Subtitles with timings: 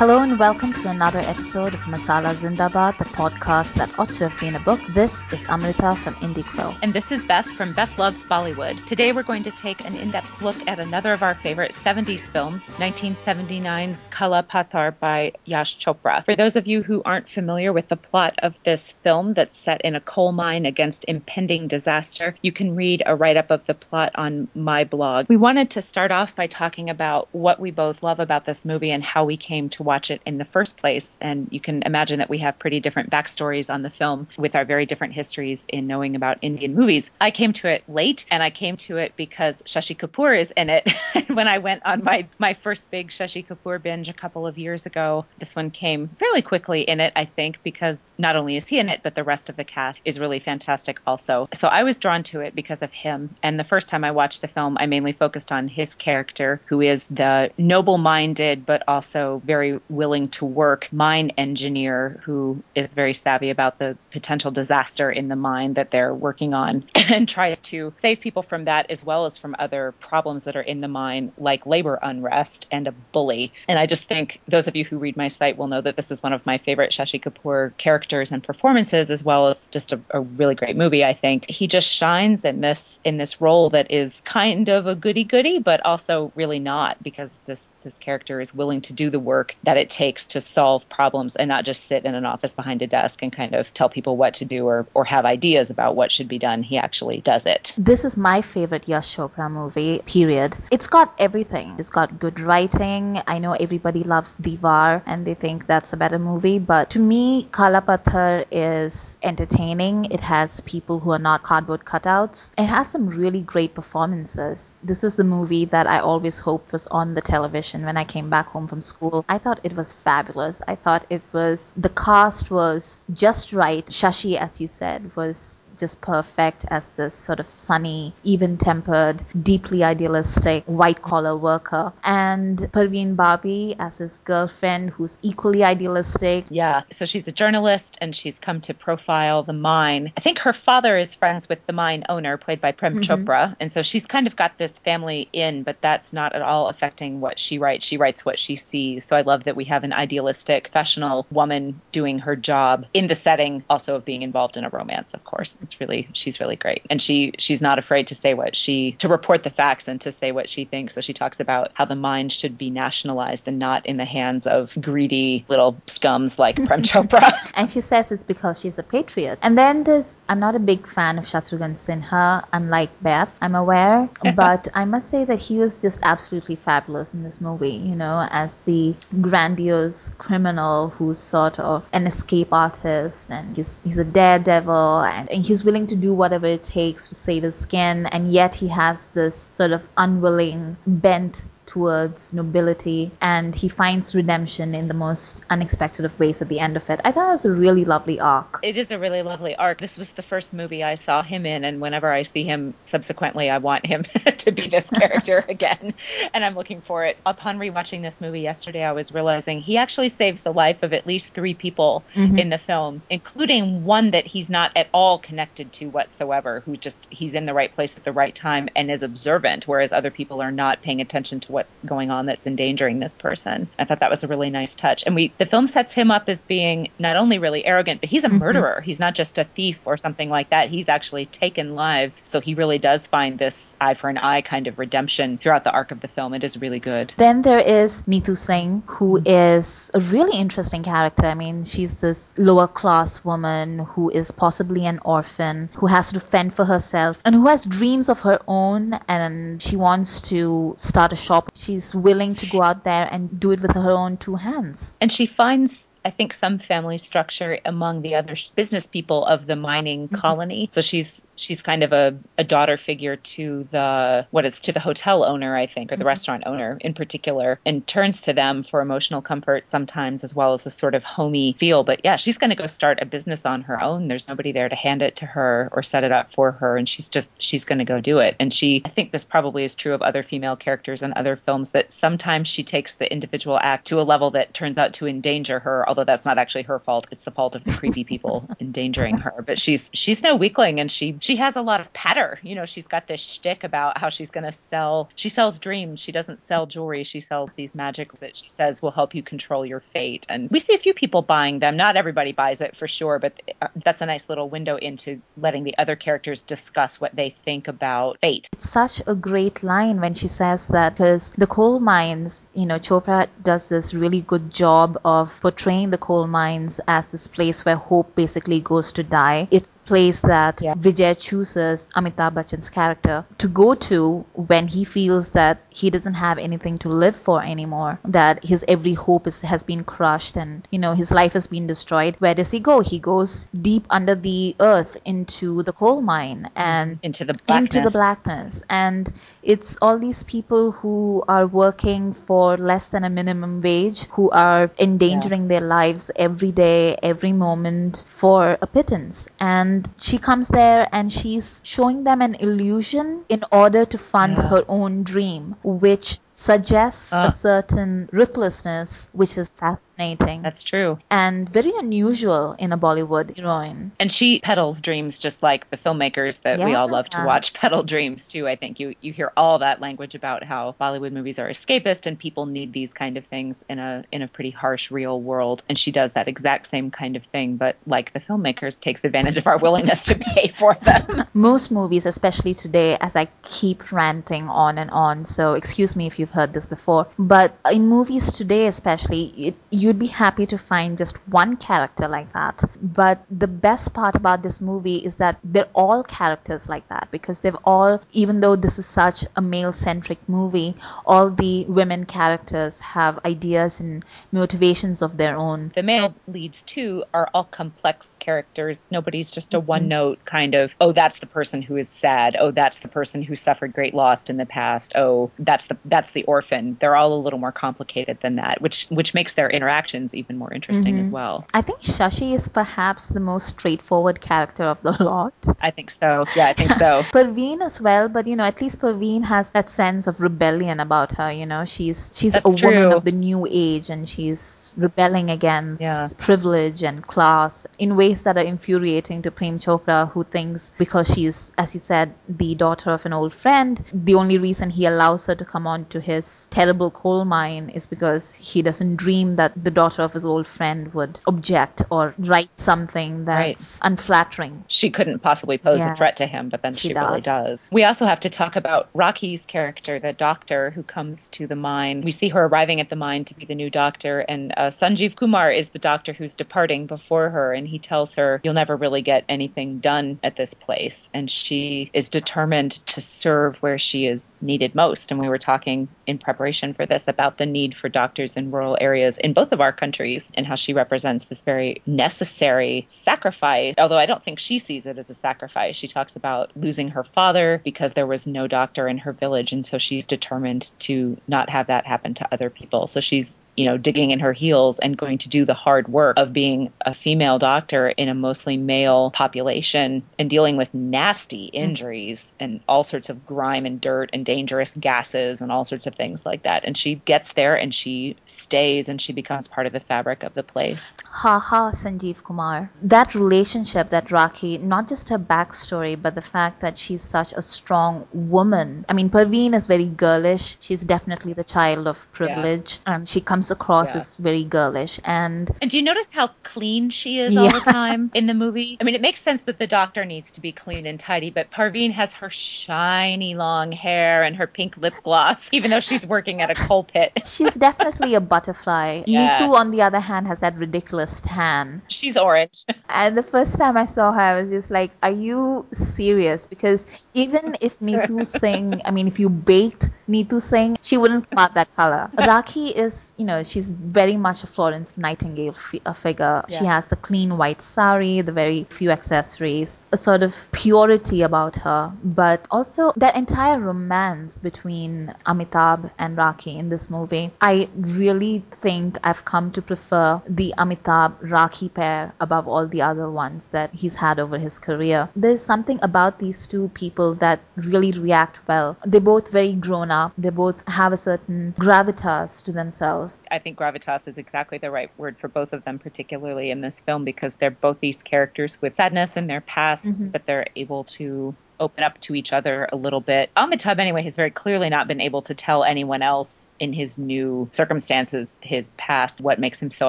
[0.00, 4.38] Hello and welcome to another episode of Masala Zindabad, the podcast that ought to have
[4.38, 4.78] been a book.
[4.90, 6.72] This is Amrita from Indie Quill.
[6.82, 8.84] And this is Beth from Beth Loves Bollywood.
[8.86, 12.20] Today we're going to take an in depth look at another of our favorite 70s
[12.20, 16.24] films, 1979's Kala Patthar by Yash Chopra.
[16.24, 19.80] For those of you who aren't familiar with the plot of this film that's set
[19.80, 23.74] in a coal mine against impending disaster, you can read a write up of the
[23.74, 25.26] plot on my blog.
[25.28, 28.92] We wanted to start off by talking about what we both love about this movie
[28.92, 31.16] and how we came to watch it in the first place.
[31.20, 34.64] And you can imagine that we have pretty different backstories on the film with our
[34.64, 37.10] very different histories in knowing about Indian movies.
[37.20, 40.70] I came to it late and I came to it because Shashi Kapoor is in
[40.70, 40.90] it.
[41.28, 44.86] when I went on my, my first big Shashi Kapoor binge a couple of years
[44.86, 48.78] ago, this one came fairly quickly in it, I think, because not only is he
[48.78, 51.48] in it, but the rest of the cast is really fantastic also.
[51.52, 53.34] So I was drawn to it because of him.
[53.42, 56.80] And the first time I watched the film, I mainly focused on his character, who
[56.80, 63.14] is the noble minded, but also very willing to work mine engineer who is very
[63.14, 67.92] savvy about the potential disaster in the mine that they're working on and tries to
[67.96, 71.32] save people from that as well as from other problems that are in the mine
[71.38, 73.52] like labor unrest and a bully.
[73.68, 76.10] And I just think those of you who read my site will know that this
[76.10, 80.00] is one of my favorite Shashi Kapoor characters and performances as well as just a,
[80.10, 81.48] a really great movie I think.
[81.48, 85.60] He just shines in this in this role that is kind of a goody goody
[85.60, 89.76] but also really not because this this character is willing to do the work that
[89.76, 93.22] it takes to solve problems and not just sit in an office behind a desk
[93.22, 96.26] and kind of tell people what to do or, or have ideas about what should
[96.26, 96.62] be done.
[96.62, 97.74] He actually does it.
[97.76, 100.56] This is my favorite Yash Chopra movie, period.
[100.70, 101.74] It's got everything.
[101.78, 103.20] It's got good writing.
[103.26, 107.48] I know everybody loves Deewaar and they think that's a better movie, but to me,
[107.52, 110.06] Kala Patthar is entertaining.
[110.06, 112.52] It has people who are not cardboard cutouts.
[112.56, 114.78] It has some really great performances.
[114.82, 118.30] This was the movie that I always hoped was on the television when I came
[118.30, 119.24] back home from school.
[119.28, 120.62] I thought it was fabulous.
[120.68, 123.84] I thought it was, the cast was just right.
[123.86, 129.82] Shashi, as you said, was just perfect as this sort of sunny, even tempered, deeply
[129.82, 131.92] idealistic white collar worker.
[132.04, 136.44] And Parveen Babi as his girlfriend, who's equally idealistic.
[136.50, 140.12] Yeah, so she's a journalist and she's come to profile the mine.
[140.16, 143.10] I think her father is friends with the mine owner, played by Prem mm-hmm.
[143.10, 143.56] Chopra.
[143.60, 147.20] And so she's kind of got this family in, but that's not at all affecting
[147.20, 147.86] what she writes.
[147.86, 149.04] She writes what she sees.
[149.04, 153.14] So I love that we have an idealistic, professional woman doing her job in the
[153.14, 156.84] setting also of being involved in a romance, of course it's really she's really great.
[156.90, 160.10] And she she's not afraid to say what she to report the facts and to
[160.10, 160.94] say what she thinks.
[160.94, 164.46] So she talks about how the mind should be nationalized and not in the hands
[164.46, 169.38] of greedy little scums like prem chopra and she says it's because she's a patriot.
[169.42, 174.08] And then there's i'm not a big fan of shatrughan sinha unlike beth i'm aware.
[174.40, 178.26] But i must say that he was just absolutely fabulous in this movie you know
[178.30, 185.02] as the grandiose criminal who's sort of an escape artist and he's he's a daredevil
[185.02, 188.54] and, and he's willing to do whatever it takes to save his skin, and yet
[188.54, 194.94] he has this sort of unwilling bent towards nobility and he finds redemption in the
[194.94, 197.00] most unexpected of ways at the end of it.
[197.04, 198.58] I thought it was a really lovely arc.
[198.64, 199.78] It is a really lovely arc.
[199.78, 203.50] This was the first movie I saw him in, and whenever I see him subsequently,
[203.50, 204.02] I want him
[204.38, 205.94] to be this character again.
[206.34, 207.18] And I'm looking for it.
[207.24, 211.06] Upon rewatching this movie yesterday, I was realizing he actually saves the life of at
[211.06, 212.36] least three people mm-hmm.
[212.36, 217.06] in the film, including one that he's not at all connected to whatsoever, who just
[217.12, 220.42] he's in the right place at the right time and is observant, whereas other people
[220.42, 223.68] are not paying attention to what what's going on that's endangering this person.
[223.78, 225.04] I thought that was a really nice touch.
[225.04, 228.24] And we the film sets him up as being not only really arrogant, but he's
[228.24, 228.38] a mm-hmm.
[228.38, 228.80] murderer.
[228.80, 230.70] He's not just a thief or something like that.
[230.70, 232.22] He's actually taken lives.
[232.28, 235.72] So he really does find this eye for an eye kind of redemption throughout the
[235.72, 236.32] arc of the film.
[236.32, 237.12] It is really good.
[237.18, 241.26] Then there is Neetu Singh, who is a really interesting character.
[241.26, 246.20] I mean, she's this lower class woman who is possibly an orphan, who has to
[246.20, 251.12] fend for herself, and who has dreams of her own, and she wants to start
[251.12, 254.36] a shop she's willing to go out there and do it with her own two
[254.36, 254.94] hands.
[255.00, 259.56] And she finds I think some family structure among the other business people of the
[259.56, 260.16] mining mm-hmm.
[260.16, 260.68] colony.
[260.72, 264.80] So she's she's kind of a, a daughter figure to the what it's to the
[264.80, 266.08] hotel owner, I think, or the mm-hmm.
[266.08, 270.66] restaurant owner in particular, and turns to them for emotional comfort sometimes as well as
[270.66, 271.84] a sort of homey feel.
[271.84, 274.08] But yeah, she's going to go start a business on her own.
[274.08, 276.88] There's nobody there to hand it to her or set it up for her, and
[276.88, 278.36] she's just she's going to go do it.
[278.38, 281.72] And she, I think this probably is true of other female characters in other films
[281.72, 285.58] that sometimes she takes the individual act to a level that turns out to endanger
[285.58, 287.06] her although that's not actually her fault.
[287.10, 289.42] It's the fault of the creepy people endangering her.
[289.44, 292.38] But she's she's no weakling, and she she has a lot of patter.
[292.42, 295.10] You know, she's got this shtick about how she's going to sell.
[295.14, 296.00] She sells dreams.
[296.00, 297.04] She doesn't sell jewelry.
[297.04, 300.26] She sells these magics that she says will help you control your fate.
[300.28, 301.76] And we see a few people buying them.
[301.76, 305.64] Not everybody buys it for sure, but uh, that's a nice little window into letting
[305.64, 308.48] the other characters discuss what they think about fate.
[308.52, 312.78] It's such a great line when she says that because the coal mines, you know,
[312.78, 317.76] Chopra does this really good job of portraying the coal mines as this place where
[317.76, 319.48] hope basically goes to die.
[319.50, 320.74] It's the place that yeah.
[320.74, 326.38] Vijay chooses Amitabh Bachchan's character to go to when he feels that he doesn't have
[326.38, 330.78] anything to live for anymore, that his every hope is, has been crushed and, you
[330.78, 332.16] know, his life has been destroyed.
[332.18, 332.80] Where does he go?
[332.80, 337.76] He goes deep under the earth into the coal mine and into the blackness.
[337.76, 338.64] into the blackness.
[338.68, 339.12] And
[339.42, 344.70] it's all these people who are working for less than a minimum wage, who are
[344.78, 345.48] endangering yeah.
[345.48, 349.28] their lives every day, every moment for a pittance.
[349.38, 354.64] And she comes there and she's showing them an illusion in order to fund her
[354.68, 357.28] own dream, which suggests a ah.
[357.28, 360.42] certain ruthlessness, which is fascinating.
[360.42, 360.98] That's true.
[361.10, 363.92] And very unusual in a Bollywood heroine.
[363.98, 366.64] And she peddles dreams just like the filmmakers that yeah.
[366.64, 368.46] we all love to watch peddle dreams too.
[368.48, 372.18] I think you, you hear all that language about how Bollywood movies are escapist and
[372.18, 375.62] people need these kind of things in a in a pretty harsh real world.
[375.68, 379.36] And she does that exact same kind of thing, but like the filmmakers takes advantage
[379.36, 381.26] of our willingness to pay for them.
[381.34, 386.18] Most movies, especially today, as I keep ranting on and on, so excuse me if
[386.30, 390.98] you've heard this before, but in movies today, especially, it, you'd be happy to find
[390.98, 392.62] just one character like that.
[392.80, 397.40] But the best part about this movie is that they're all characters like that because
[397.40, 400.74] they've all, even though this is such a male centric movie,
[401.04, 405.72] all the women characters have ideas and motivations of their own.
[405.74, 408.80] The male leads, too, are all complex characters.
[408.90, 409.66] Nobody's just a mm-hmm.
[409.66, 412.36] one note kind of, oh, that's the person who is sad.
[412.38, 414.92] Oh, that's the person who suffered great loss in the past.
[414.94, 416.76] Oh, that's the that's the orphan.
[416.80, 420.52] They're all a little more complicated than that, which which makes their interactions even more
[420.52, 421.02] interesting mm-hmm.
[421.02, 421.46] as well.
[421.54, 425.34] I think Shashi is perhaps the most straightforward character of the lot.
[425.60, 426.24] I think so.
[426.36, 427.02] Yeah, I think so.
[427.16, 431.12] Parveen as well, but you know, at least Parveen has that sense of rebellion about
[431.12, 431.30] her.
[431.32, 432.70] You know, she's she's That's a true.
[432.70, 436.06] woman of the new age, and she's rebelling against yeah.
[436.18, 441.52] privilege and class in ways that are infuriating to Prem Chopra, who thinks because she's,
[441.58, 445.34] as you said, the daughter of an old friend, the only reason he allows her
[445.34, 449.70] to come on to his terrible coal mine is because he doesn't dream that the
[449.70, 453.90] daughter of his old friend would object or write something that's right.
[453.90, 454.64] unflattering.
[454.68, 455.92] She couldn't possibly pose yeah.
[455.92, 457.08] a threat to him, but then she, she does.
[457.08, 457.68] really does.
[457.70, 462.02] We also have to talk about Rakhi's character, the doctor who comes to the mine.
[462.02, 465.16] We see her arriving at the mine to be the new doctor, and uh, Sanjeev
[465.16, 469.02] Kumar is the doctor who's departing before her, and he tells her, You'll never really
[469.02, 471.08] get anything done at this place.
[471.12, 475.10] And she is determined to serve where she is needed most.
[475.10, 478.76] And we were talking in preparation for this about the need for doctors in rural
[478.80, 483.74] areas in both of our countries and how she represents this very necessary sacrifice.
[483.78, 485.76] Although I don't think she sees it as a sacrifice.
[485.76, 489.52] She talks about losing her father because there was no doctor in her village.
[489.52, 492.86] And so she's determined to not have that happen to other people.
[492.86, 496.16] So she's you know, digging in her heels and going to do the hard work
[496.16, 501.50] of being a female doctor in a mostly male population and dealing with nasty mm.
[501.52, 505.94] injuries and all sorts of grime and dirt and dangerous gases and all sorts of
[505.94, 506.64] things like that.
[506.64, 510.34] And she gets there and she stays and she becomes part of the fabric of
[510.34, 510.92] the place.
[511.04, 512.70] Ha ha, Sanjeev Kumar.
[512.82, 517.42] That relationship that Rakhi, not just her backstory, but the fact that she's such a
[517.42, 518.84] strong woman.
[518.88, 520.56] I mean, Parveen is very girlish.
[520.60, 522.78] She's definitely the child of privilege.
[522.86, 522.94] Yeah.
[522.94, 523.98] Um, she comes across yeah.
[523.98, 525.00] as very girlish.
[525.04, 527.40] And and do you notice how clean she is yeah.
[527.42, 528.76] all the time in the movie?
[528.80, 531.50] I mean, it makes sense that the doctor needs to be clean and tidy, but
[531.50, 536.40] Parveen has her shiny long hair and her pink lip gloss, even though she's working
[536.40, 537.12] at a coal pit.
[537.24, 539.02] she's definitely a butterfly.
[539.10, 539.38] Yeah.
[539.38, 541.82] Neetu, on the other hand, has that ridiculous tan.
[541.88, 542.64] She's orange.
[542.88, 546.86] and the first time I saw her, I was just like, "Are you serious?" Because
[547.14, 551.54] even if Neetu Singh, I mean, if you baked Neetu Singh, she wouldn't come out
[551.54, 552.10] that color.
[552.16, 556.44] Rakhi is, you know, she's very much a Florence Nightingale f- uh, figure.
[556.48, 556.58] Yeah.
[556.58, 561.56] She has the clean white sari, the very few accessories, a sort of purity about
[561.56, 565.59] her, but also that entire romance between Amitabh
[565.98, 567.30] and Rakhi in this movie.
[567.40, 573.10] I really think I've come to prefer the Amitabh Rakhi pair above all the other
[573.10, 575.08] ones that he's had over his career.
[575.16, 578.76] There's something about these two people that really react well.
[578.84, 583.24] They're both very grown up They both have a certain gravitas to themselves.
[583.30, 586.80] I think gravitas is exactly the right word for both of them, particularly in this
[586.80, 590.10] film, because they're both these characters with sadness in their pasts, mm-hmm.
[590.10, 593.30] but they're able to open up to each other a little bit.
[593.36, 597.48] Amitabh, anyway, has very clearly not been able to tell anyone else in his new
[597.52, 599.88] circumstances, his past, what makes him so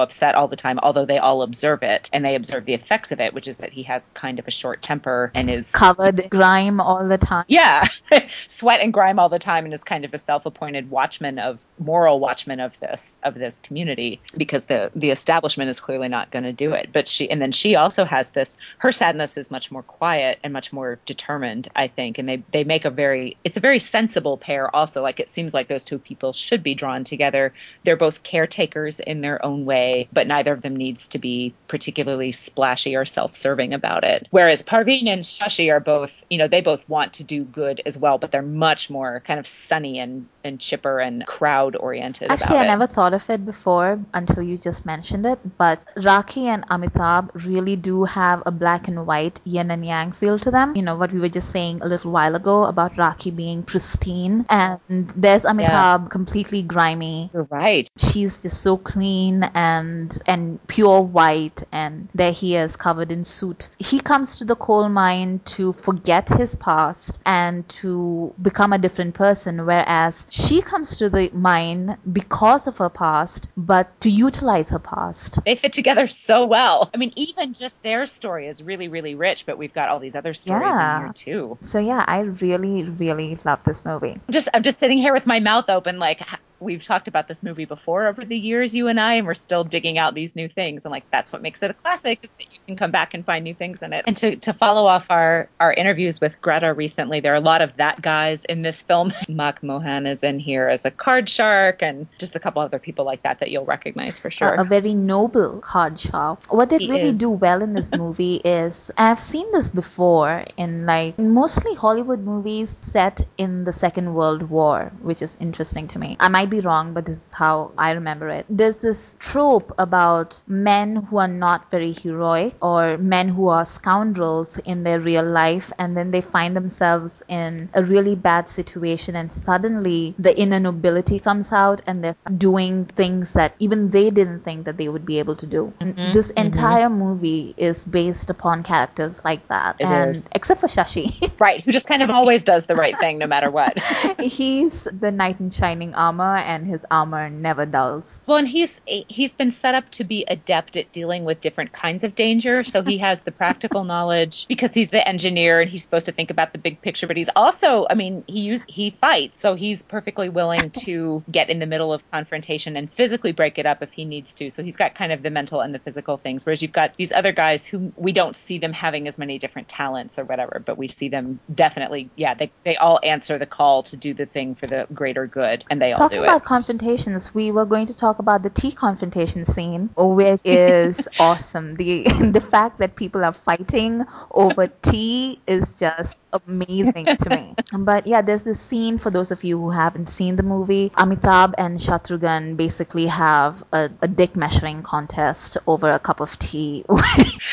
[0.00, 3.20] upset all the time, although they all observe it and they observe the effects of
[3.20, 6.28] it, which is that he has kind of a short temper and is covered in
[6.28, 7.44] grime all the time.
[7.48, 7.86] Yeah,
[8.46, 12.20] sweat and grime all the time and is kind of a self-appointed watchman of moral
[12.20, 16.52] watchman of this of this community because the the establishment is clearly not going to
[16.52, 16.90] do it.
[16.92, 20.52] But she and then she also has this her sadness is much more quiet and
[20.52, 24.36] much more determined I think, and they they make a very it's a very sensible
[24.36, 24.74] pair.
[24.74, 27.52] Also, like it seems like those two people should be drawn together.
[27.84, 32.32] They're both caretakers in their own way, but neither of them needs to be particularly
[32.32, 34.26] splashy or self-serving about it.
[34.30, 37.98] Whereas Parveen and Shashi are both, you know, they both want to do good as
[37.98, 42.30] well, but they're much more kind of sunny and and chipper and crowd oriented.
[42.30, 42.68] Actually, I it.
[42.68, 45.38] never thought of it before until you just mentioned it.
[45.58, 50.38] But Rakhi and Amitabh really do have a black and white yin and yang feel
[50.40, 50.74] to them.
[50.76, 54.44] You know what we were just saying a little while ago about Rakhi being pristine,
[54.48, 56.08] and there's Amitabh yeah.
[56.10, 57.30] completely grimy.
[57.32, 57.88] You're right.
[57.96, 63.68] She's just so clean and and pure white, and there he is covered in soot.
[63.78, 69.14] He comes to the coal mine to forget his past and to become a different
[69.14, 74.78] person, whereas she comes to the mine because of her past, but to utilize her
[74.78, 75.38] past.
[75.44, 76.90] They fit together so well.
[76.94, 80.16] I mean, even just their story is really, really rich, but we've got all these
[80.16, 80.96] other stories yeah.
[80.96, 81.58] in here too.
[81.60, 84.12] So yeah, I really, really love this movie.
[84.12, 86.22] I'm just I'm just sitting here with my mouth open, like
[86.62, 89.64] we've talked about this movie before over the years, you and I, and we're still
[89.64, 90.84] digging out these new things.
[90.84, 93.24] And like that's what makes it a classic is that you can come back and
[93.24, 94.04] find new things in it.
[94.06, 97.62] And to, to follow off our our interviews with Greta recently, there are a lot
[97.62, 99.12] of that guys in this film.
[99.28, 103.04] Mac Mohan is in here as a card shark, and just a couple other people
[103.04, 104.54] like that that you'll recognize for sure.
[104.54, 106.44] A, a very noble card shark.
[106.52, 107.18] What they he really is.
[107.18, 112.70] do well in this movie is I've seen this before in like mostly Hollywood movies
[112.70, 116.16] set in the Second World War, which is interesting to me.
[116.20, 118.46] I might be wrong, but this is how I remember it.
[118.48, 124.58] There's this trope about men who are not very heroic or men who are scoundrels
[124.58, 129.32] in their real life, and then they find themselves in a really bad situation, and
[129.32, 134.64] suddenly the inner nobility comes out and they're doing things that even they didn't think
[134.66, 135.72] that they would be able to do.
[135.80, 136.12] Mm-hmm.
[136.12, 136.46] This mm-hmm.
[136.46, 137.06] entire mm-hmm.
[137.06, 140.28] movie is based upon characters like that, it and is.
[140.32, 141.08] except for Shashi,
[141.40, 143.80] right, who just kind of always does the right thing no matter what.
[144.20, 148.22] He's the knight in shining armor and his armor never dulls.
[148.26, 152.04] Well, and he's he's been set up to be adept at dealing with different kinds
[152.04, 156.06] of danger, so he has the practical knowledge because he's the engineer and he's supposed
[156.06, 159.40] to think about the big picture, but he's also, I mean, he use he fights,
[159.40, 163.66] so he's perfectly willing to get in the middle of confrontation and physically break it
[163.66, 164.50] up if he needs to.
[164.50, 167.12] So he's got kind of the mental and the physical things, whereas you've got these
[167.12, 170.78] other guys who we don't see them having as many different talents or whatever, but
[170.78, 174.54] we see them definitely, yeah, they they all answer the call to do the thing
[174.54, 177.96] for the greater good, and they all Talking do it confrontations, we were going to
[177.96, 181.74] talk about the tea confrontation scene, which is awesome.
[181.76, 182.02] The
[182.32, 187.54] the fact that people are fighting over tea is just amazing to me.
[187.72, 190.90] But yeah, there's this scene for those of you who haven't seen the movie.
[190.90, 196.84] Amitabh and Shatrughan basically have a, a dick measuring contest over a cup of tea.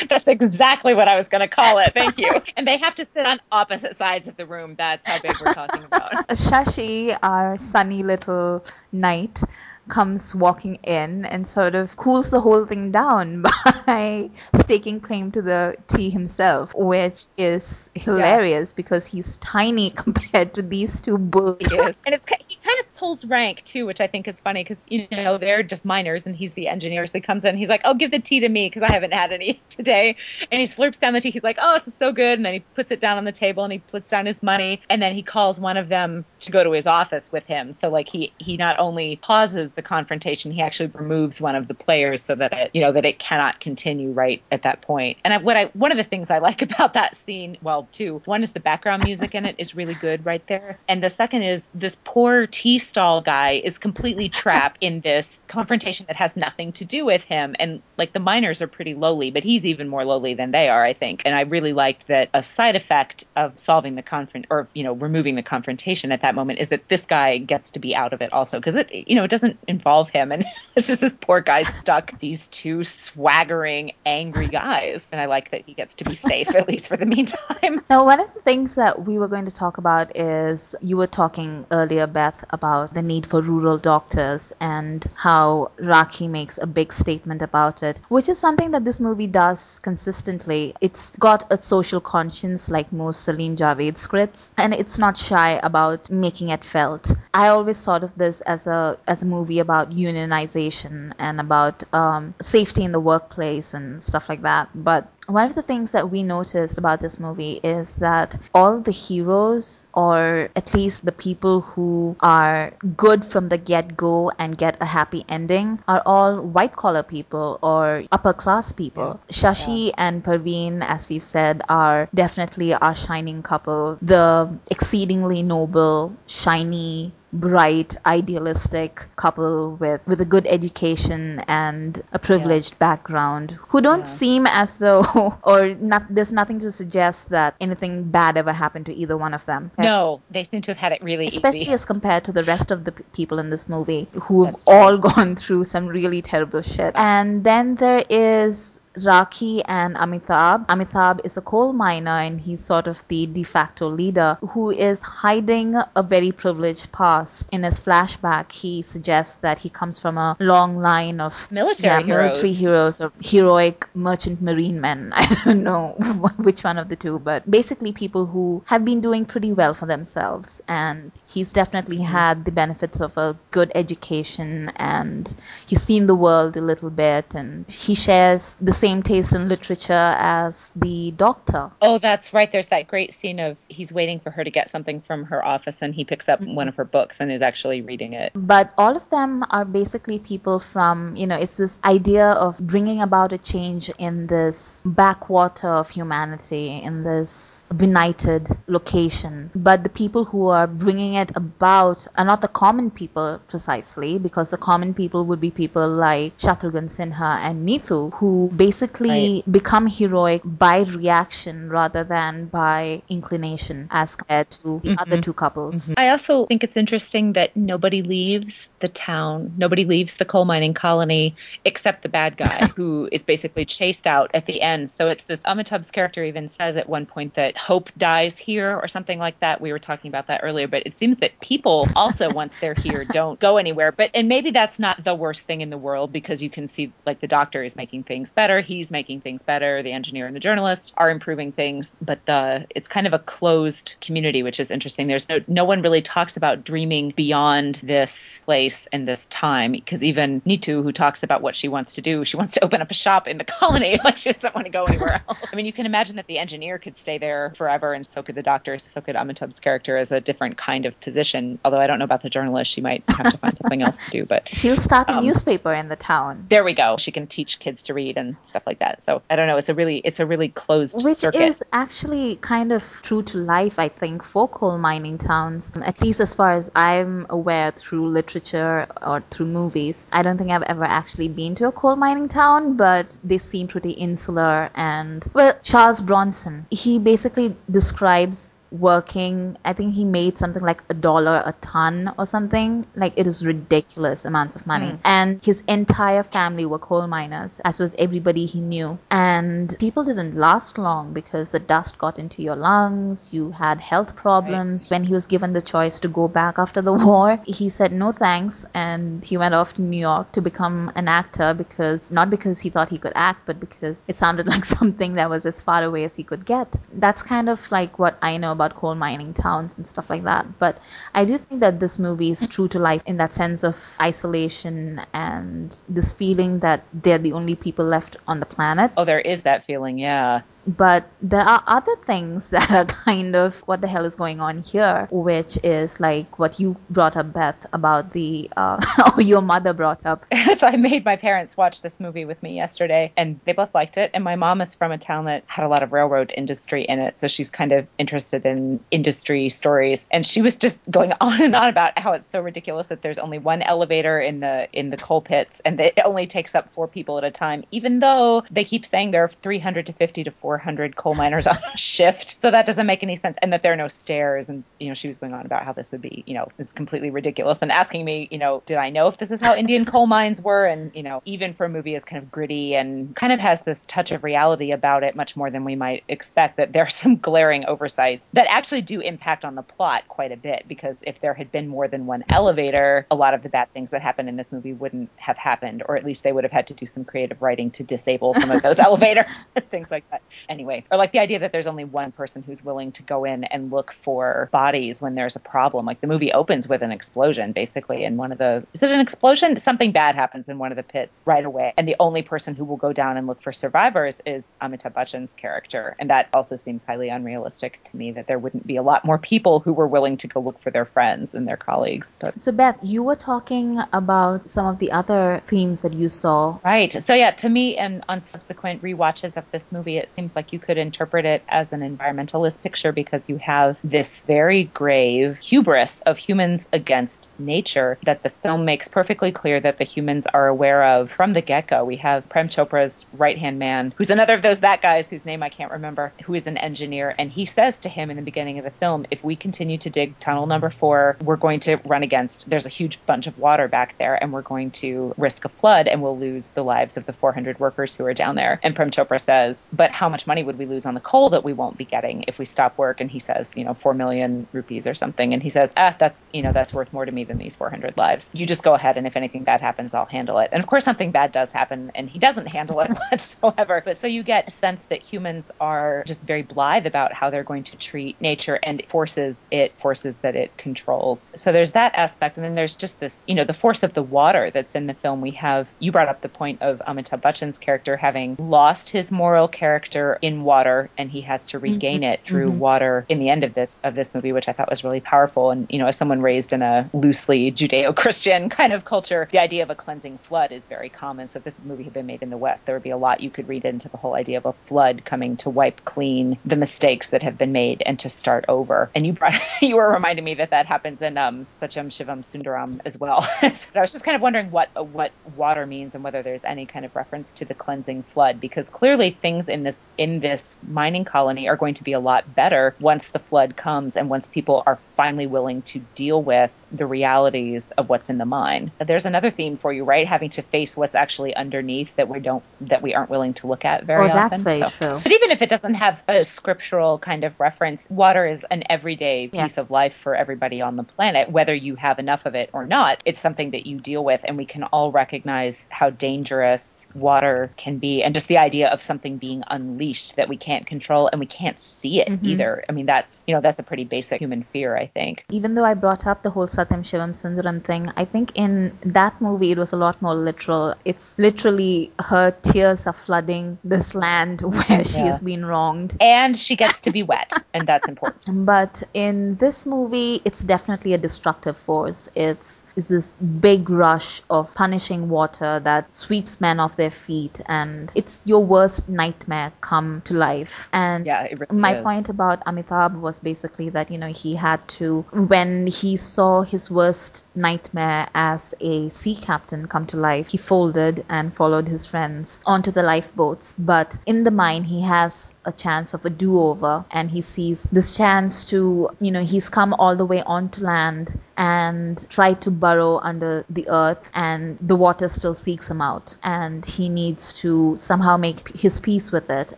[0.08, 1.94] That's exactly what I was going to call it.
[1.94, 2.30] Thank you.
[2.58, 4.76] and they have to sit on opposite sides of the room.
[4.76, 6.28] That's how big we're talking about.
[6.30, 8.59] Shashi, our sunny little
[8.92, 9.42] knight,
[9.90, 13.42] comes walking in and sort of cools the whole thing down
[13.86, 18.76] by staking claim to the tea himself, which is hilarious yeah.
[18.76, 21.58] because he's tiny compared to these two bulls.
[21.60, 22.04] Yes.
[22.06, 22.59] And it's he
[23.00, 26.36] pulls rank too, which I think is funny because you know they're just miners and
[26.36, 27.08] he's the engineer.
[27.08, 29.14] So he comes in, he's like, "Oh, give the tea to me because I haven't
[29.14, 30.18] had any today."
[30.52, 31.32] And he slurps down the tea.
[31.32, 33.32] He's like, "Oh, this is so good!" And then he puts it down on the
[33.32, 34.82] table and he puts down his money.
[34.90, 37.72] And then he calls one of them to go to his office with him.
[37.72, 41.74] So like he he not only pauses the confrontation, he actually removes one of the
[41.74, 45.18] players so that it you know that it cannot continue right at that point.
[45.24, 48.22] And I, what I one of the things I like about that scene, well, two,
[48.26, 51.44] one is the background music in it is really good right there, and the second
[51.44, 56.72] is this poor tea stall guy is completely trapped in this confrontation that has nothing
[56.74, 57.56] to do with him.
[57.60, 60.84] And like the miners are pretty lowly, but he's even more lowly than they are,
[60.84, 61.22] I think.
[61.26, 64.94] And I really liked that a side effect of solving the confront or, you know,
[64.94, 68.22] removing the confrontation at that moment is that this guy gets to be out of
[68.22, 70.32] it also because it, you know, it doesn't involve him.
[70.32, 70.44] And
[70.76, 75.10] it's just this poor guy stuck, these two swaggering, angry guys.
[75.12, 77.82] And I like that he gets to be safe, at least for the meantime.
[77.90, 81.08] Now, one of the things that we were going to talk about is you were
[81.08, 86.92] talking earlier, Beth, about the need for rural doctors and how Rakhi makes a big
[86.92, 90.74] statement about it, which is something that this movie does consistently.
[90.82, 96.10] It's got a social conscience like most Salim Javed scripts, and it's not shy about
[96.10, 97.12] making it felt.
[97.34, 102.34] I always thought of this as a as a movie about unionization and about um,
[102.42, 104.70] safety in the workplace and stuff like that.
[104.74, 108.92] But one of the things that we noticed about this movie is that all the
[108.92, 114.78] heroes, or at least the people who are good from the get go and get
[114.82, 119.20] a happy ending, are all white collar people or upper class people.
[119.28, 119.36] Yeah.
[119.36, 119.94] Shashi yeah.
[119.98, 123.98] and Parveen, as we've said, are definitely our shining couple.
[124.02, 132.74] The exceedingly noble, shiny, bright, idealistic couple with, with a good education and a privileged
[132.74, 132.80] yeah.
[132.80, 134.06] background who don't yeah.
[134.06, 138.94] seem as though, or not, there's nothing to suggest that anything bad ever happened to
[138.94, 139.72] either one of them.
[139.78, 141.72] No, they seem to have had it really Especially easy.
[141.72, 145.36] as compared to the rest of the p- people in this movie who've all gone
[145.36, 146.94] through some really terrible shit.
[146.96, 150.66] And then there is Rakhi and Amitabh.
[150.68, 155.02] Amitabh is a coal miner and he's sort of the de facto leader who is
[155.02, 157.50] hiding a very privileged past.
[157.52, 162.06] In his flashback, he suggests that he comes from a long line of military, yeah,
[162.06, 162.30] heroes.
[162.32, 165.12] military heroes or heroic merchant marine men.
[165.16, 165.96] I don't know
[166.38, 169.86] which one of the two, but basically people who have been doing pretty well for
[169.86, 170.62] themselves.
[170.68, 172.06] And he's definitely mm-hmm.
[172.06, 175.34] had the benefits of a good education and
[175.68, 180.16] he's seen the world a little bit and he shares the same taste in literature
[180.18, 181.70] as the doctor.
[181.82, 182.50] Oh, that's right.
[182.52, 185.78] There's that great scene of he's waiting for her to get something from her office
[185.82, 186.56] and he picks up mm-hmm.
[186.56, 188.32] one of her books and is actually reading it.
[188.36, 193.02] But all of them are basically people from, you know, it's this idea of bringing
[193.02, 199.52] about a change in this backwater of humanity, in this benighted location.
[199.56, 204.50] But the people who are bringing it about are not the common people precisely, because
[204.50, 209.52] the common people would be people like Shatrughan Sinha and Neetu, who basically basically right.
[209.52, 215.00] become heroic by reaction rather than by inclination as compared to the mm-hmm.
[215.00, 215.88] other two couples.
[215.88, 215.94] Mm-hmm.
[215.98, 220.76] I also think it's interesting that nobody leaves the town, nobody leaves the coal mining
[220.76, 224.88] colony except the bad guy who is basically chased out at the end.
[224.88, 228.88] So it's this Amitabh's character even says at one point that hope dies here or
[228.88, 229.62] something like that.
[229.62, 233.04] We were talking about that earlier, but it seems that people also once they're here
[233.12, 233.92] don't go anywhere.
[233.92, 236.94] But and maybe that's not the worst thing in the world because you can see
[237.08, 239.82] like the doctor is making things better He's making things better.
[239.84, 243.96] The engineer and the journalist are improving things, but the it's kind of a closed
[244.02, 245.08] community, which is interesting.
[245.08, 250.04] There's no no one really talks about dreaming beyond this place and this time because
[250.04, 252.92] even Neetu, who talks about what she wants to do, she wants to open up
[252.92, 254.00] a shop in the colony.
[254.04, 255.40] like she doesn't want to go anywhere else.
[255.52, 258.36] I mean, you can imagine that the engineer could stay there forever, and so could
[258.36, 258.78] the doctor.
[258.78, 261.60] So could Amitabh's character as a different kind of position.
[261.66, 264.12] Although I don't know about the journalist, she might have to find something else to
[264.12, 264.26] do.
[264.26, 266.46] But she'll start a um, newspaper in the town.
[266.50, 266.98] There we go.
[266.98, 269.04] She can teach kids to read and stuff like that.
[269.04, 269.58] So I don't know.
[269.58, 271.42] It's a really it's a really closed which circuit.
[271.42, 273.80] is actually kind of true to life.
[273.80, 278.88] I think for coal mining towns, at least as far as I'm aware through literature
[279.02, 280.08] or through movies.
[280.12, 283.68] I don't think I've ever actually been to a coal mining town, but they seem
[283.68, 284.70] pretty insular.
[284.76, 290.94] And well, Charles Bronson, he basically describes working i think he made something like a
[290.94, 292.86] dollar a ton or something.
[292.96, 294.92] Like it was ridiculous amounts of money.
[294.92, 295.00] Mm.
[295.04, 298.98] and his entire family were coal miners as was everybody he knew.
[299.10, 303.34] And people didn't last long because the dust got into your lungs.
[303.34, 304.84] You had health problems.
[304.84, 304.92] Right.
[304.92, 308.12] when he was given the choice to go back after the war he said no
[308.12, 312.60] thanks and he went off to new york to become an actor because not because
[312.60, 315.84] he thought he could act but because it sounded like something that was as far
[315.84, 316.76] away as he could get.
[316.94, 320.60] That's kind of like what i know about coal mining towns and stuff like that.
[320.60, 320.78] But
[321.16, 325.02] I do think that this movie is true to life in that sense of isolation
[325.14, 328.92] and this feeling that they're the only people left on the planet.
[328.98, 330.42] Oh, there is that feeling, yeah
[330.78, 334.60] but there are other things that are kind of what the hell is going on
[334.60, 338.80] here, which is like what you brought up, Beth, about the, uh,
[339.18, 340.26] your mother brought up.
[340.58, 343.98] so I made my parents watch this movie with me yesterday, and they both liked
[343.98, 344.12] it.
[344.14, 347.00] And my mom is from a town that had a lot of railroad industry in
[347.00, 350.08] it, so she's kind of interested in industry stories.
[350.12, 353.18] And she was just going on and on about how it's so ridiculous that there's
[353.18, 356.88] only one elevator in the in the coal pits, and it only takes up four
[356.88, 360.96] people at a time, even though they keep saying there are 350 to 400 100
[360.96, 362.40] coal miners on a shift.
[362.40, 363.38] So that doesn't make any sense.
[363.42, 364.50] And that there are no stairs.
[364.50, 366.74] And, you know, she was going on about how this would be, you know, it's
[366.74, 369.86] completely ridiculous and asking me, you know, did I know if this is how Indian
[369.86, 370.66] coal mines were?
[370.66, 373.64] And, you know, even for a movie as kind of gritty and kind of has
[373.64, 376.90] this touch of reality about it much more than we might expect, that there are
[376.90, 380.66] some glaring oversights that actually do impact on the plot quite a bit.
[380.68, 383.92] Because if there had been more than one elevator, a lot of the bad things
[383.92, 386.68] that happened in this movie wouldn't have happened, or at least they would have had
[386.68, 390.22] to do some creative writing to disable some of those elevators and things like that.
[390.50, 393.44] Anyway, or like the idea that there's only one person who's willing to go in
[393.46, 395.86] and look for bodies when there's a problem.
[395.86, 398.66] Like the movie opens with an explosion, basically, in one of the.
[398.74, 399.56] Is it an explosion?
[399.58, 402.66] Something bad happens in one of the pits right away, and the only person who
[402.66, 406.84] will go down and look for survivors is Amitabh Bachchan's character, and that also seems
[406.84, 408.12] highly unrealistic to me.
[408.12, 410.72] That there wouldn't be a lot more people who were willing to go look for
[410.72, 412.16] their friends and their colleagues.
[412.20, 416.58] But So, Beth, you were talking about some of the other themes that you saw.
[416.64, 416.92] Right.
[416.92, 420.60] So yeah, to me and on subsequent rewatches of this movie, it seems like you
[420.60, 426.18] could interpret it as an environmentalist picture because you have this very grave hubris of
[426.18, 431.12] humans against nature that the film makes perfectly clear that the humans are aware of
[431.12, 431.84] from the get-go.
[431.84, 435.50] We have Prem Chopra's right-hand man, who's another of those that guys whose name I
[435.50, 438.66] can't remember, who is an engineer, and he says to him in the beginning of
[438.66, 442.50] the film, if we continue to dig tunnel number 4, we're going to run against
[442.50, 445.88] there's a huge bunch of water back there and we're going to risk a flood
[445.88, 448.60] and we'll lose the lives of the 400 workers who are down there.
[448.64, 451.44] And Prem Chopra says, but how much money would we lose on the coal that
[451.44, 453.02] we won't be getting if we stop work?
[453.02, 455.34] And he says, you know, 4 million rupees or something.
[455.34, 457.98] And he says, ah, that's, you know, that's worth more to me than these 400
[457.98, 458.32] lives.
[458.34, 460.50] You just go ahead and if anything bad happens, I'll handle it.
[460.52, 463.82] And of course, something bad does happen and he doesn't handle it whatsoever.
[463.84, 467.44] But so you get a sense that humans are just very blithe about how they're
[467.44, 471.28] going to treat nature and forces it, forces that it controls.
[471.36, 472.38] So there's that aspect.
[472.38, 474.94] And then there's just this, you know, the force of the water that's in the
[474.94, 475.22] film.
[475.22, 479.48] We have, you brought up the point of Amitabh Bachchan's character having lost his moral
[479.48, 482.58] character in water and he has to regain it through Mhm.
[482.58, 485.52] water in the end of this of this movie which I thought was really powerful.
[485.52, 489.64] And you know as someone raised in a loosely Judeo-Christian kind of culture the idea
[489.64, 491.28] of a cleansing flood is very common.
[491.28, 493.22] So if this movie had been made in the west there would be a lot
[493.22, 496.56] you could read into the whole idea of a flood coming to wipe clean the
[496.56, 498.92] mistakes that have been made and to start over.
[498.96, 502.80] And you brought, you were reminding me that that happens in um Satyam Shivam Sundaram
[502.86, 503.28] as well.
[503.42, 506.86] I was just kind of wondering what what water means and whether there's any kind
[506.86, 511.48] of reference to the cleansing flood because clearly things in this in this mining colony
[511.50, 514.78] are going to be a lot better once the flood comes and once people are
[514.78, 518.72] finally willing to deal with the realities of what's in the mine.
[518.80, 520.08] There's another theme for you, right?
[520.08, 523.66] Having to face what's actually underneath that we don't that we aren't willing to look
[523.66, 524.30] at very Oh, often.
[524.30, 525.00] that's very So- true.
[525.04, 529.30] But even if it doesn't have a scriptural kind of reference, water is an everyday
[529.34, 529.44] Yeah.
[529.44, 532.66] piece of life for everybody on the planet, whether you have enough of it or
[532.66, 533.02] not.
[533.04, 537.78] It's something that you deal with, and we can all recognize how dangerous water can
[537.80, 541.26] be, and just the idea of something being unleashed that we can't control and we
[541.26, 542.20] can't see it Mhm.
[542.24, 542.64] either.
[542.70, 545.26] I mean, that's you know that's a pretty basic human fear, I think.
[545.32, 549.20] Even though I brought up the whole Satyam Shivam Sundaram thing, I think in that
[549.22, 550.76] movie it was a lot more literal.
[550.86, 555.06] It's literally her tears are flooding this land where she Yeah.
[555.12, 555.96] has been wronged.
[556.02, 558.24] And she gets to be wet, and that's important.
[558.54, 562.10] But in this movie, it's definitely a destructive force.
[562.16, 567.92] It's, it's this big rush of punishing water that sweeps men off their feet, and
[567.96, 570.70] it's your worst nightmare come to life.
[570.72, 571.84] And Yeah, really my is.
[571.84, 576.70] point about Amitabh was basically that you know he had to when he saw his
[576.70, 582.42] worst nightmare as a sea captain come to life he folded and followed his friends
[582.46, 587.10] onto the lifeboats but in the mine he has a chance of a do-over and
[587.12, 592.08] he sees this chance to you know he's come all the way onto land and
[592.10, 596.90] tried to burrow under the earth and the water still seeks him out and he
[596.90, 599.54] needs to somehow make his peace with it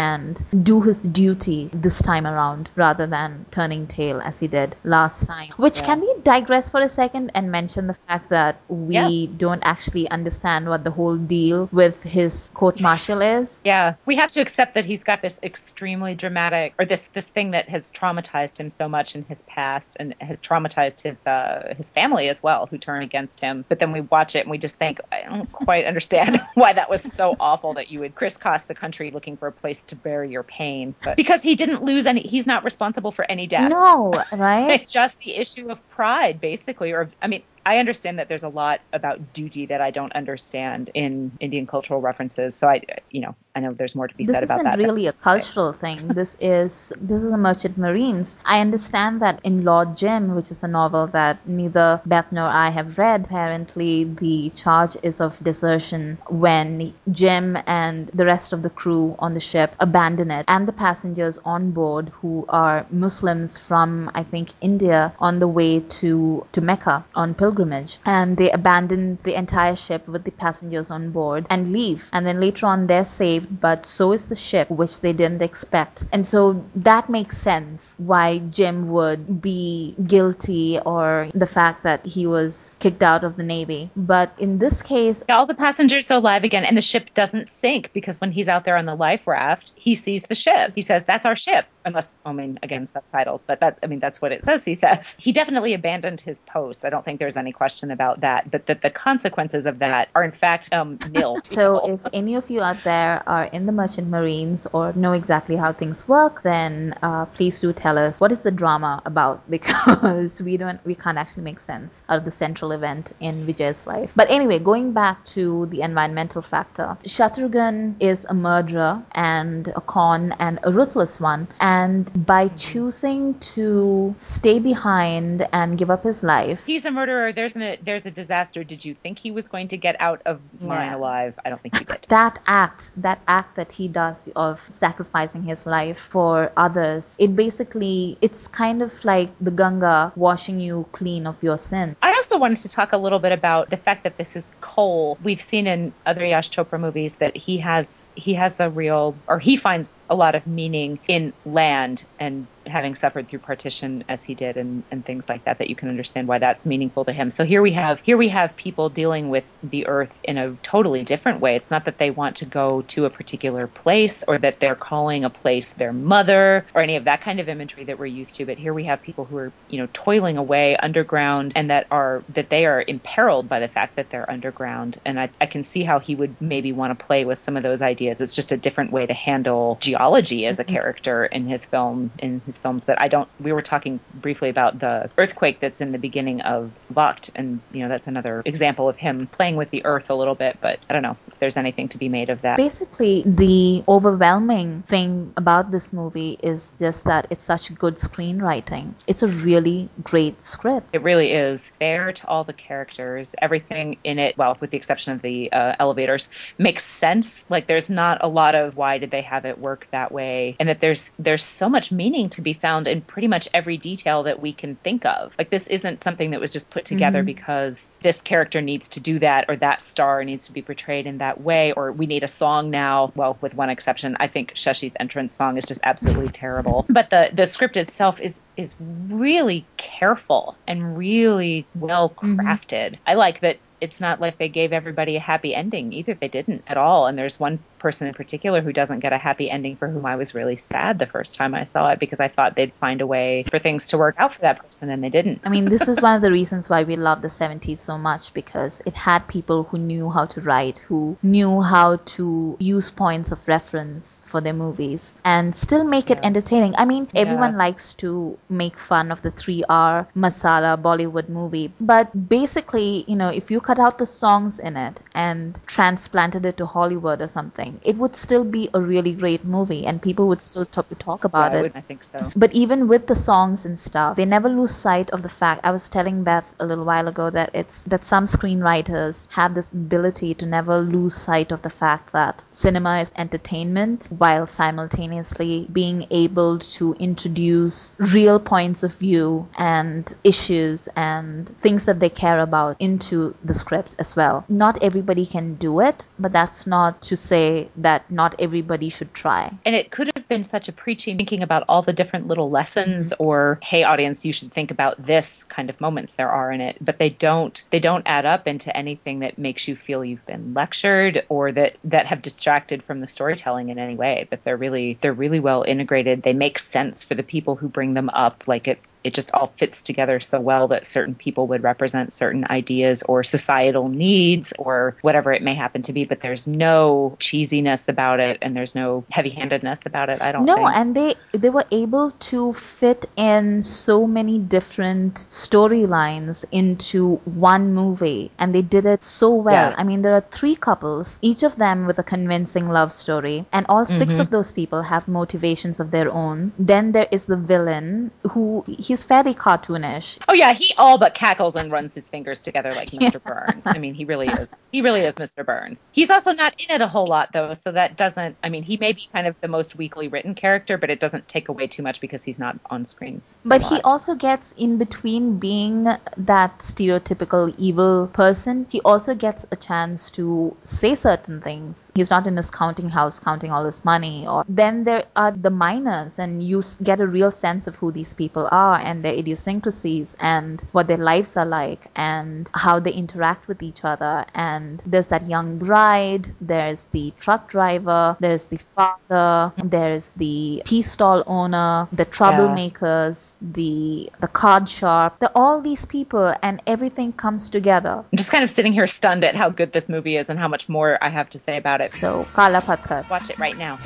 [0.00, 5.26] and do his duty this time around rather than turning tail as he did last
[5.26, 5.86] time which Yeah.
[5.88, 9.10] can we digress for a second and mention the fact that we Yeah.
[9.46, 14.30] don't actually understand what the whole deal with his court martial is Yeah, we have
[14.36, 18.56] to accept that he's got this extremely dramatic, or this this thing that has traumatized
[18.62, 22.66] him so much in his past, and has traumatized his uh, his family as well,
[22.70, 23.64] who turn against him.
[23.70, 26.88] But then we watch it and we just think, I don't quite understand why that
[26.94, 30.30] was so awful that you would crisscross the country looking for a place to bury
[30.30, 30.94] your pain.
[31.02, 33.70] But because he didn't lose any, he's not responsible for any deaths.
[33.70, 34.86] No, right?
[34.88, 36.92] Just the issue of pride, basically.
[36.92, 40.90] Or, I mean, I understand that there's a lot about duty that I don't understand
[40.94, 42.54] in Indian cultural references.
[42.56, 44.76] So I, you know, I know there's more to be this said about that.
[44.76, 46.08] This isn't really a cultural thing.
[46.08, 48.36] This is this is the Merchant Marines.
[48.44, 52.70] I understand that in Lord Jim, which is a novel that neither Beth nor I
[52.70, 58.70] have read, apparently the charge is of desertion when Jim and the rest of the
[58.70, 64.10] crew on the ship abandon it, and the passengers on board who are Muslims from
[64.14, 69.18] I think India on the way to to Mecca on pilgrimage pilgrimage and they abandon
[69.24, 72.08] the entire ship with the passengers on board and leave.
[72.12, 76.04] And then later on, they're saved, but so is the ship, which they didn't expect.
[76.12, 82.26] And so that makes sense why Jim would be guilty or the fact that he
[82.26, 83.90] was kicked out of the Navy.
[83.96, 87.92] But in this case, all the passengers are alive again, and the ship doesn't sink
[87.92, 90.72] because when he's out there on the life raft, he sees the ship.
[90.74, 91.66] He says, That's our ship.
[91.84, 95.16] Unless, I mean, again, subtitles, but that, I mean, that's what it says he says.
[95.18, 96.84] He definitely abandoned his post.
[96.84, 100.22] I don't think there's any question about that, but that the consequences of that are
[100.22, 101.38] in fact um, nil.
[101.44, 105.56] so if any of you out there are in the Merchant Marines or know exactly
[105.56, 110.40] how things work, then uh, please do tell us what is the drama about because
[110.40, 114.12] we don't we can't actually make sense out of the central event in Vijay's life.
[114.14, 120.32] But anyway, going back to the environmental factor, Shatrughan is a murderer and a con
[120.38, 126.66] and a ruthless one, and by choosing to stay behind and give up his life,
[126.66, 128.64] he's a murderer there's a there's a disaster.
[128.64, 130.66] Did you think he was going to get out of yeah.
[130.68, 131.38] mine alive?
[131.44, 132.06] I don't think he did.
[132.08, 138.18] that act, that act that he does of sacrificing his life for others, it basically
[138.20, 141.96] it's kind of like the Ganga washing you clean of your sin.
[142.02, 145.18] I also wanted to talk a little bit about the fact that this is coal.
[145.22, 149.38] We've seen in other Yash Chopra movies that he has he has a real or
[149.38, 154.34] he finds a lot of meaning in land and having suffered through partition as he
[154.34, 157.30] did and, and things like that that you can understand why that's meaningful to him.
[157.30, 161.02] So here we have here we have people dealing with the earth in a totally
[161.02, 161.56] different way.
[161.56, 165.24] It's not that they want to go to a particular place or that they're calling
[165.24, 168.44] a place their mother or any of that kind of imagery that we're used to
[168.50, 172.24] but here we have people who are you know toiling away underground and that are
[172.28, 174.98] that they are imperiled by the fact that they're underground.
[175.04, 177.62] And I, I can see how he would maybe want to play with some of
[177.62, 178.20] those ideas.
[178.20, 180.74] It's just a different way to handle geology as a mm-hmm.
[180.74, 183.28] character in his film in his films that I don't.
[183.40, 187.80] We were talking briefly about the earthquake that's in the beginning of Waqt, and you
[187.82, 190.58] know that's another example of him playing with the earth a little bit.
[190.60, 192.56] But I don't know if there's anything to be made of that.
[192.56, 198.94] Basically, the overwhelming thing about this movie is just that it's such good screenwriting.
[199.06, 200.88] It's a really great script.
[200.92, 203.34] It really is fair to all the characters.
[203.40, 207.48] Everything in it, well, with the exception of the uh, elevators, makes sense.
[207.50, 210.68] Like there's not a lot of why did they have it work that way, and
[210.68, 214.22] that there's there's so much meaning to be be found in pretty much every detail
[214.24, 215.34] that we can think of.
[215.38, 217.26] Like this isn't something that was just put together mm-hmm.
[217.26, 221.18] because this character needs to do that or that star needs to be portrayed in
[221.18, 223.12] that way or we need a song now.
[223.14, 226.86] Well, with one exception, I think Shashi's entrance song is just absolutely terrible.
[226.88, 228.74] But the the script itself is is
[229.08, 232.40] really careful and really well mm-hmm.
[232.40, 232.92] crafted.
[232.92, 233.10] Mm-hmm.
[233.10, 236.14] I like that it's not like they gave everybody a happy ending either.
[236.14, 237.06] They didn't at all.
[237.06, 240.16] And there's one person in particular who doesn't get a happy ending for whom I
[240.16, 243.06] was really sad the first time I saw it because I thought they'd find a
[243.06, 245.40] way for things to work out for that person and they didn't.
[245.44, 248.32] I mean, this is one of the reasons why we love the 70s so much
[248.34, 253.32] because it had people who knew how to write, who knew how to use points
[253.32, 256.26] of reference for their movies and still make it yeah.
[256.26, 256.74] entertaining.
[256.76, 257.64] I mean, everyone yeah.
[257.64, 263.50] likes to make fun of the 3R masala Bollywood movie, but basically, you know, if
[263.50, 267.96] you cut out the songs in it and transplanted it to Hollywood or something, it
[267.98, 271.58] would still be a really great movie and people would still talk, talk about yeah,
[271.58, 271.62] it.
[271.62, 272.18] Would, I think so.
[272.36, 275.60] But even with the songs and stuff, they never lose sight of the fact.
[275.62, 279.72] I was telling Beth a little while ago that it's that some screenwriters have this
[279.72, 286.06] ability to never lose sight of the fact that cinema is entertainment while simultaneously being
[286.10, 292.74] able to introduce real points of view and issues and things that they care about
[292.80, 294.44] into the script as well.
[294.48, 299.52] Not everybody can do it, but that's not to say that not everybody should try.
[299.64, 303.12] And it could have been such a preaching thinking about all the different little lessons
[303.12, 303.24] mm-hmm.
[303.24, 306.76] or hey audience you should think about this kind of moments there are in it,
[306.80, 310.54] but they don't they don't add up into anything that makes you feel you've been
[310.54, 314.98] lectured or that that have distracted from the storytelling in any way, but they're really
[315.00, 316.22] they're really well integrated.
[316.22, 319.48] They make sense for the people who bring them up like it it just all
[319.58, 324.96] fits together so well that certain people would represent certain ideas or societal needs or
[325.02, 326.04] whatever it may happen to be.
[326.04, 330.20] But there's no cheesiness about it, and there's no heavy-handedness about it.
[330.20, 330.44] I don't.
[330.44, 330.70] No, think.
[330.76, 338.30] and they they were able to fit in so many different storylines into one movie,
[338.38, 339.70] and they did it so well.
[339.70, 339.74] Yeah.
[339.76, 343.66] I mean, there are three couples, each of them with a convincing love story, and
[343.68, 344.20] all 6 Mm-hmm.
[344.20, 346.52] of those people have motivations of their own.
[346.58, 350.18] Then there is the villain who he's fairly cartoonish.
[350.28, 353.22] Oh yeah, he all but cackles and runs his fingers together like Mr.
[353.22, 353.64] Burns.
[353.64, 354.56] I mean, he really is.
[354.72, 355.46] He really is Mr.
[355.46, 355.86] Burns.
[355.92, 358.36] He's also not in it a whole lot though, so that doesn't.
[358.42, 361.28] I mean, he may be kind of the most weakly written character, but it doesn't
[361.28, 363.22] take away too much because he's not on screen.
[363.44, 369.56] But he also gets in between being that stereotypical evil person, he also gets a
[369.56, 371.92] chance to say certain things.
[371.94, 374.26] He's not in his counting house counting all his money.
[374.26, 378.14] Or then there are the miners, and you get a real sense of who these
[378.14, 383.48] people are and their idiosyncrasies and what their lives are like and how they interact
[383.48, 384.24] with each other.
[384.34, 390.82] And there's that young bride, there's the truck driver, there's the father, there's the tea
[390.82, 395.18] stall owner, the troublemakers, the the card shop.
[395.20, 398.04] They're all these people, and everything comes together.
[398.12, 400.48] I'm just kind of sitting here stunned at how good this movie is and how
[400.48, 401.92] much more I have to say about it.
[401.92, 403.08] So Kala Pathar.
[403.08, 403.78] Watch it right now.